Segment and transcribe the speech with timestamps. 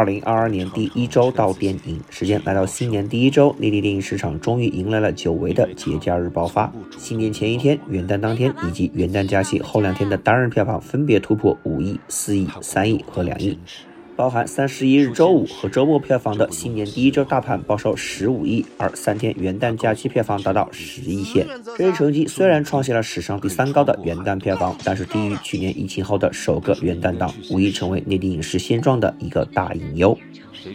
[0.00, 6.72] 二零二二年第一周到电影，时间来到新年第一周，内地电影市场终于迎来了久违的节假日爆发。
[6.96, 13.58] 新年前一天、元旦当天以及元旦假期后两天的单日票房分别突破五亿、四亿、三亿和两亿。
[14.20, 21.46] 包含三十一日周五和周末票房的新年第一周大盘报收十五亿，而三天元旦假期票房达到十亿线。
[21.78, 30.14] 这一成绩虽然创下了史上第三高的元旦票房，但是低于去年疫情后的首个元旦档，无疑成为内地影视现状的一个大隐忧。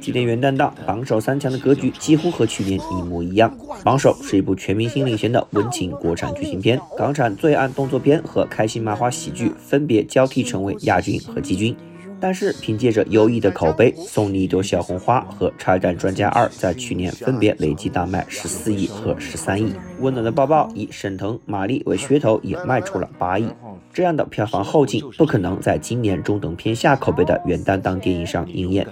[0.00, 3.54] 今年元旦档榜首三强的格局几乎和去年一模一样。
[3.84, 11.76] 榜首是一部全明星领衔的温情国产剧情片，港产罪案动作片和开心麻花喜剧分别交替成为亚军和季军。
[12.24, 19.66] 但是凭借着优异的口碑，《送你一朵小红花》和《拆弹专家二》在去年分别累计大卖十四亿和十三亿。
[20.00, 23.46] 《温暖的抱抱》以沈腾、马丽为噱头，也卖出了八亿。
[23.92, 28.86] 这样的票房后劲，不可能在今年中等偏下口碑的元旦档电影上应验。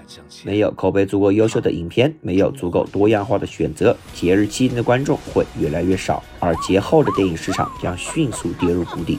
[0.45, 9.19] 没有口碑足够优秀的影片，没有足够多样化的选择，节日期间的观众会越来越少，而节后的电影市场将迅速跌入谷底。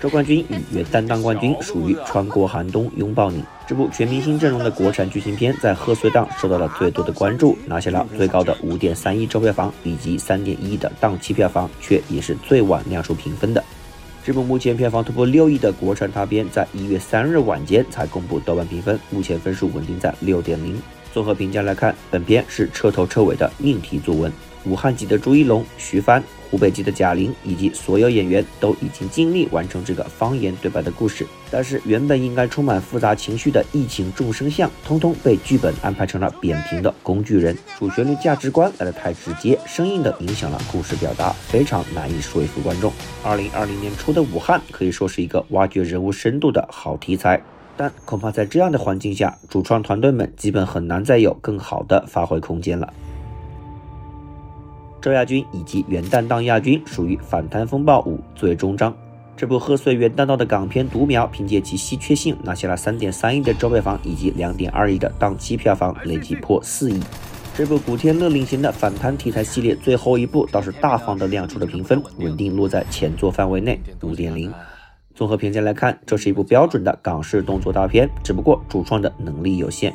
[0.00, 3.42] 周冠军与原担当冠军属于穿过寒冬拥抱你。
[3.66, 13.64] 这部全明星阵容的国产剧情片在贺岁档受到了最多的关注，拿下了最高的五点三亿周票房以及三点一亿的档期票房，却也是最晚亮出评分的。
[14.22, 20.80] 这部目前票房突破六亿的国产大片，在一月三日晚间才公布豆瓣评分，目前分数稳定在六点零。
[21.14, 24.30] 综合评价来看，本片是彻头彻尾的命题作文。
[24.64, 26.22] 武汉籍的朱一龙、徐帆。
[26.50, 37.56] 湖北籍的贾玲以及所有演员都已经尽力完成这个方言对白的故事，但是原本应该充满复杂情绪的疫情众生相，通通被剧本安排成了扁平的工具人。
[37.78, 42.92] 主旋律价值观来的太直接，生硬的影响了故事表达，非常难以说服观众。
[43.22, 47.42] 二零二零年初的武汉可以说是一个挖掘人物深度的好题材，
[47.76, 52.92] 但恐怕在这样的环境下，主创团队们基本很难再有更好的发挥空间了。
[55.06, 58.92] 周亚军以及元旦档亚军属于《反贪风暴五》最终章。
[59.36, 67.00] 这部贺岁元旦档的港片《独苗》凭借其稀缺性拿下了三点三亿的周票房以及两点二亿的档期票房，累计破四亿。
[67.54, 74.52] 这部古天乐领衔的反贪题材系列最后一部倒是大方的亮出了评分，稳定落在前作范围内五点零。
[75.14, 79.94] 综合评价来看，这是一部标准的港式动作大片，只不过主创的能力有限。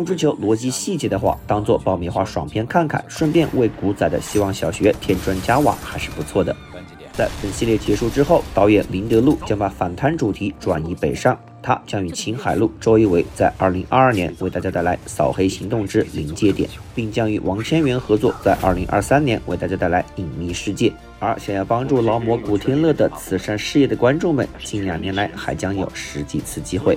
[0.00, 6.56] 不追求逻辑细节的话，当做爆米花爽片看看，顺便为古仔的希望小学添砖加瓦还是不错的。
[7.12, 20.88] 在本系列结束之后，导演林德禄将把反贪主题转移北上，他将与秦海璐、周一围在2022年为大家带来《扫黑行动之临界点》，并将与王千源合作，在2023年为大家带来《隐秘世界》。
[21.18, 26.96] 而想要帮助劳模古天乐的慈善事业的观众们，近两年来还将有十几次机会。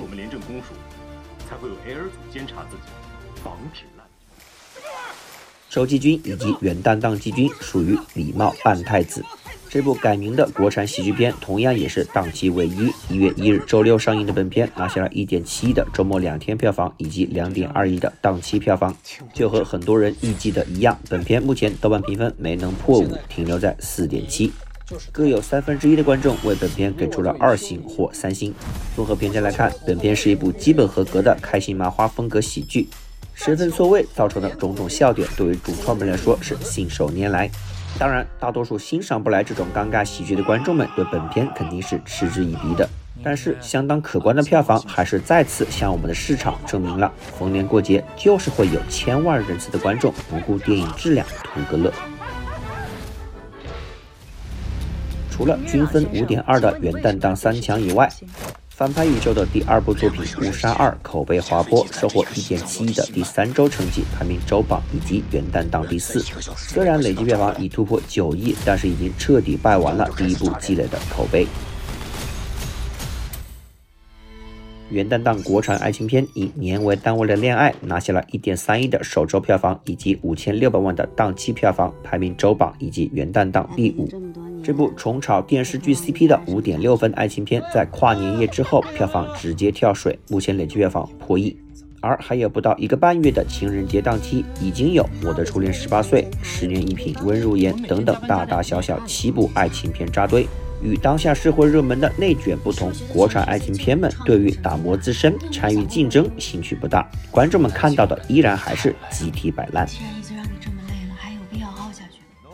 [2.34, 2.92] 监察自己，
[3.44, 4.04] 防止滥
[5.70, 9.24] 收季军以及元旦档季军属于礼貌扮太子。
[9.70, 18.96] 这部改名的国产喜剧片同样也是档期唯一，一月一日周六上映的本片拿下了一点七亿的周末两天票房以及两点二亿的档期票房。
[19.32, 24.52] 就和很多人预计的一样，本片目前豆瓣评分没能破五，停留在四点七。
[25.10, 28.54] 各有三分之一的观众为本片给出了二星或三星。
[28.94, 32.88] 综合评价来看，本片是一部基本合格的开心麻花风格喜剧。
[33.34, 37.50] 身份错位造成的种种笑点，对于主创们来说是信手拈来。
[37.98, 42.88] 当然，大多数欣赏不来这种尴尬喜剧的观众们，对本片肯定是嗤之以鼻的。
[43.22, 51.92] 但是，相当可观的票房还是再次向我们的市场证明了，逢年过节就是会有千万人次的观众不顾电影质量图个乐。
[55.36, 58.08] 除了均分五点二的元旦档三强以外，
[58.68, 66.24] 翻拍宇宙的第二部作品《误杀二》口碑滑坡，收获一点七亿的第三周成绩，排名周榜以及元旦档第四。
[66.56, 71.48] 虽然累计票房已突破九亿，但是已经彻底败完了第一部积累的口碑。
[74.94, 84.08] 元旦档国产爱情片以年为单位的恋爱，拿下了一点三亿的首周票房以及五千六百万的档期票房，排名周榜以及元旦档第五。
[84.62, 91.56] 这部重炒电视剧 CP 的五点六分爱情片，在跨年夜之后票房直接跳水，目前累计票房破亿。
[92.00, 100.46] 而还有不到一个半月的情人节档期，已经有《我的初恋十八岁》《十年一品温如言》等等大大小小七部爱情片扎堆。
[100.84, 109.88] 与当下社会热门的内卷不同，国产爱情片们对于打磨自身、参与竞争兴趣不大，观众们看到的依然还是集体摆烂。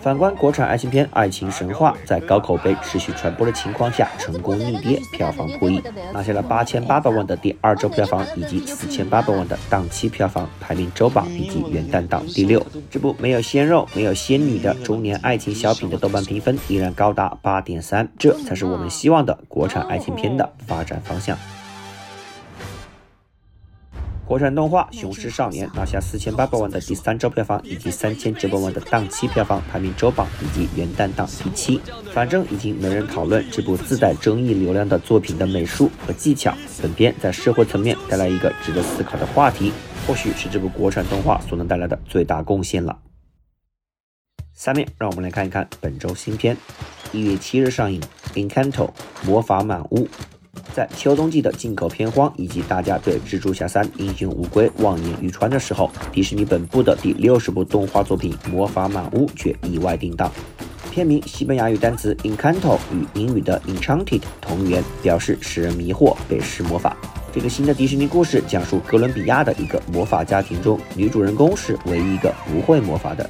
[0.03, 5.83] 反观国产爱情片《爱情神话》，在高口碑持续传播的情况下，成功逆跌，票房破亿，
[6.15, 12.67] 拿下了八千八百万的第二周票房以及四千八百万的档期票房，排名周榜以及元旦档第六。
[12.91, 21.37] 这部没有鲜肉、没有仙女的中年爱情小品的豆瓣评分依然高达八点三，这才是我们希望的国产爱情片的发展方向。
[24.31, 31.81] 国产动画《雄狮少年》拿下四千八百万的第三周票房，以及三千九百万的档期票房，排名周榜以及元旦档第七。
[32.13, 36.55] 反正已经没人讨论这部自带争议流量的作品的美术和技巧。
[36.81, 39.73] 本片在社会层面带来一个值得思考的话题，
[40.07, 42.97] 或许是这部国产动画所能带来的最大贡献了。
[44.55, 46.57] 下面让我们来看一看本周新片，
[47.11, 48.01] 一月七日上映
[48.49, 48.91] 《Encanto
[49.27, 50.05] 魔法满屋》。
[50.75, 60.31] 在秋冬季的进口片荒以及大家对《蜘蛛侠三：英雄无归》望眼欲穿的时候，迪士尼本部的第六十部动画作品《魔法满屋》却意外定档。
[60.91, 66.97] 片名西班牙语单词 Encanto 与英语的 Enchanted 同源，表示使人迷惑、被施魔法。
[67.33, 73.29] 这个新的迪士尼故事讲述哥伦比亚的一个魔法家庭中，女主人公是唯一一个不会魔法的。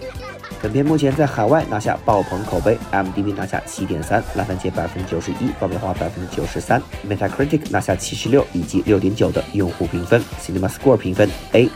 [0.63, 11.67] 本片目前在海外拿下爆棚口碑，M D B 拿下七点三，烂番茄百分之九十一，爆米花百分之九十三，Metacritic 拿下七十六以及六点九的用户评分，Cinema Score 评分 A。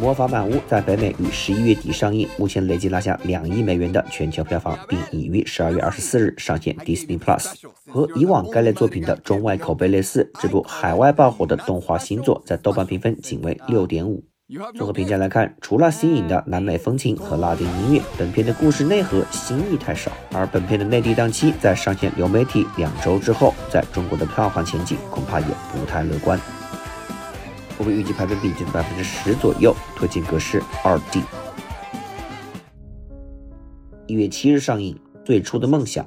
[0.00, 7.54] 魔法满屋在北美于十一月底上映，目前累计拿下两亿美元的全球票房，并已于十二月二十四日上线 Disney Plus。
[7.90, 14.22] 和以往该类作品的中外口碑类似，这部海外爆火的动画新作在豆瓣评分仅为六点五。
[14.78, 20.10] 综合评价来看，除了新颖的南美风情和拉丁音乐，本片的故事内核新意太少。
[20.32, 26.40] 而本片的内地档期在上线流媒体两周之后，在中国的票房前景恐怕也不太乐观。
[27.76, 31.20] 我们预计排片比在百分之十左右，推荐格式二 D。
[34.06, 34.94] 一月七日上映
[35.26, 36.06] 《最初的梦想》。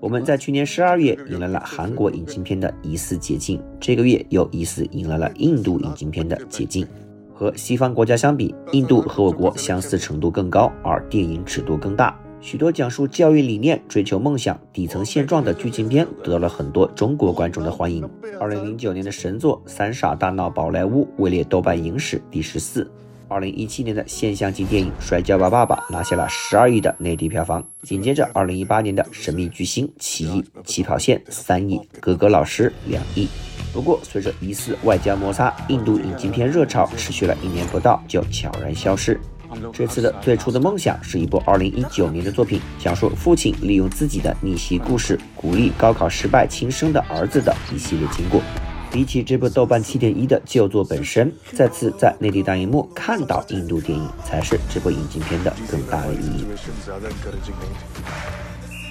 [0.00, 6.86] 我们在去年十二月迎来了韩国引进片的疑似解禁，这个月又疑似迎来了印度引进片的解禁。
[7.34, 12.18] 和西方国家相比，印度和我国相似程度更高，而电影尺度更大。
[12.40, 18.08] 许多讲述教育理念、追求梦想、底层现状的剧情片得到了很多中国观众的欢迎。
[18.38, 22.90] 二零零九年的神作《三傻大闹宝莱坞》位列豆瓣影史第十四。
[23.28, 27.64] 二零一七年的现象级电影《摔跤吧，爸爸》拿下了十二亿的内地票房。
[27.82, 33.28] 紧接着，二零一八年的《神秘巨星》七亿，《起跑线》三亿，《格格老师》两亿。
[33.72, 39.18] 不过，随着疑似外交摩擦，印度引进片热潮持续了一年不到就悄然消失。
[39.72, 48.40] 这次的最初的梦想是一部2019年的作品，讲述父亲利用自己的逆袭故事，鼓励高考失败轻生的儿子的一系列经过。
[48.94, 56.46] 比起这部豆瓣7.1的旧作本身，再次在内地大荧幕看到印度电影，才是这部引进片的更大的意义。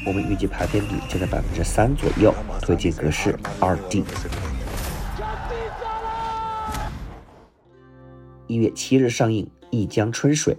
[0.05, 4.03] 我们预计排片比就在百分之三左右，推荐格式二 D。
[8.47, 10.53] 一月七日上映《一江春水》，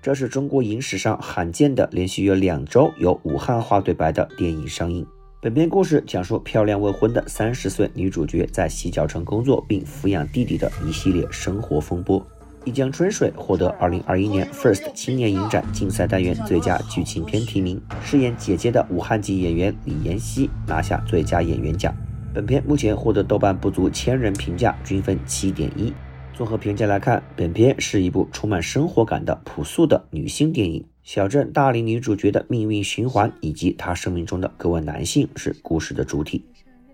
[0.00, 5.04] 这是中国影史上罕见的连续有两周有武汉话对白的电影上映。
[5.46, 12.20] 本片故事讲述漂亮未婚的三十岁女主角在洗脚城工作并抚养弟弟的一系列生活风波。
[12.64, 21.94] 《一江春水》获得二零二一年 FIRST 青年影展竞赛单元最佳剧情片提名，饰演姐姐的武汉籍演员李妍希拿下最佳演员奖。
[22.34, 25.92] 本片目前获得豆瓣不足千人评价，均分七点一。
[26.34, 30.84] 综合评价来看，本片是一部充满生活感的朴素的女性电影。
[31.06, 36.44] 小镇大龄女主角的命运循环以及她生命中的各位男性是故事的主体。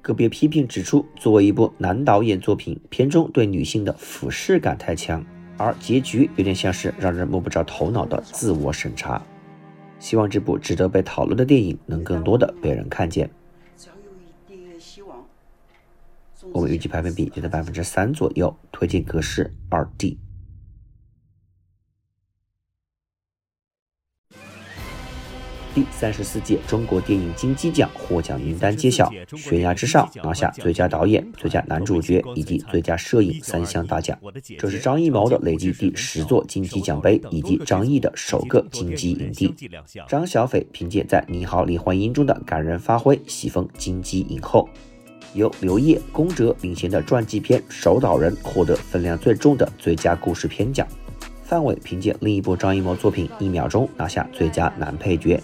[0.02, 5.24] 个别批评指出，作为一部男导演作品，片中对女性的俯视感太强，
[5.56, 9.22] 而结局有点像是让人摸不着头脑的自我审查。
[9.98, 13.30] 希望这部值得被讨论的电影能更多的被人看见。
[16.52, 20.18] 我们预计排片比就在百分之三左右，推荐格式二 D。
[25.74, 34.18] 第三十四届中国电影金鸡奖获奖名单揭晓，《悬崖之上》拿下最佳导演、最佳男主角以及最佳摄影三项大奖。
[34.58, 39.54] 这是张艺谋的累计第十座金鸡奖杯，以及张译的首个金鸡影帝。
[40.06, 44.68] 张小斐凭借在《你好，李焕英》中的感人发挥，喜逢金鸡影后。
[45.32, 50.86] 由刘烨、宫哲领衔的传记片《守岛人》获得分量最重的最佳故事片奖，
[51.42, 55.40] 范伟凭借另一部张艺谋作品《一秒钟》拿下最佳男配角，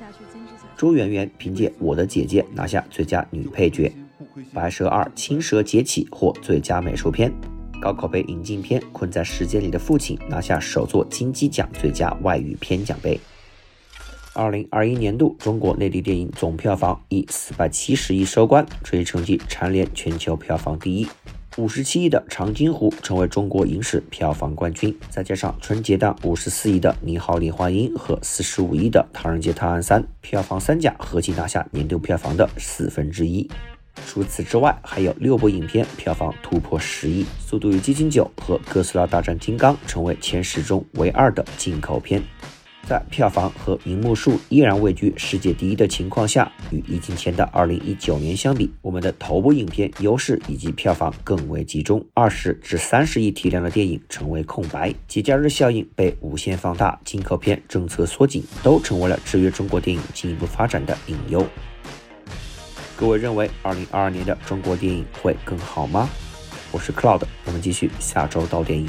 [0.78, 3.92] 朱媛媛凭借《我的姐姐》拿下最佳女配角，
[4.54, 7.34] 《白蛇二：青蛇劫起》获最佳美术片，
[7.82, 13.18] 高口碑引进片《困在时间里的父亲》拿下首座金鸡奖最佳外语片奖杯。
[14.34, 21.08] 二零二一年度中国内地电影总票房以四百七十亿收官，这一成绩蝉联全球票房第一。
[21.58, 33.50] 五十七亿的《长津湖》成为中国影史票房冠军，再加上春节档五十四亿的《你好，李焕英》和四十五亿的《唐人街探案三》，票房三甲合计拿下年度票房的四分之一。
[34.06, 42.22] 除此之外，还有六部影片票房突破十亿，《速度与激情九》和《哥斯拉大战金刚》成为前十中唯二的进口片。
[42.88, 52.02] 在票房和银幕数依然位居世界第一的情况下，与疫情前的2019年相比，我们的头部影片优势以及票房更为集中。
[52.14, 61.46] 二十至三十亿体量的电影成为空白，节假日效应被无限放大，进口片政策缩紧，都成为了制约中国电影进一步发展的隐忧。
[62.96, 66.08] 各位认为2022年的中国电影会更好吗？
[66.72, 68.88] 我是 Cloud，我们继续下周到电影。